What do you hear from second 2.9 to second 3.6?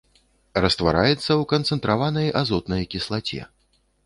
кіслаце.